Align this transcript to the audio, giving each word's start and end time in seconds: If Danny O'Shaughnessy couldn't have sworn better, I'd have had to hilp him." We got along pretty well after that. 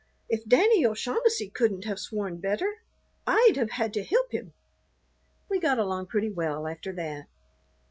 If 0.27 0.47
Danny 0.49 0.83
O'Shaughnessy 0.83 1.51
couldn't 1.51 1.85
have 1.85 1.99
sworn 1.99 2.37
better, 2.37 2.81
I'd 3.27 3.53
have 3.55 3.69
had 3.69 3.93
to 3.93 4.01
hilp 4.03 4.31
him." 4.31 4.51
We 5.47 5.59
got 5.59 5.77
along 5.77 6.07
pretty 6.07 6.31
well 6.31 6.65
after 6.65 6.91
that. 6.93 7.27